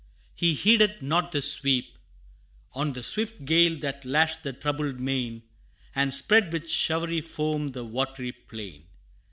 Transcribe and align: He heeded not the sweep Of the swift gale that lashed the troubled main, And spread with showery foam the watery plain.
He 0.33 0.55
heeded 0.55 1.03
not 1.03 1.31
the 1.31 1.43
sweep 1.43 1.95
Of 2.73 2.95
the 2.95 3.03
swift 3.03 3.45
gale 3.45 3.77
that 3.81 4.03
lashed 4.03 4.41
the 4.41 4.51
troubled 4.51 4.99
main, 4.99 5.43
And 5.93 6.11
spread 6.11 6.51
with 6.51 6.67
showery 6.71 7.21
foam 7.21 7.67
the 7.73 7.85
watery 7.85 8.31
plain. 8.31 8.85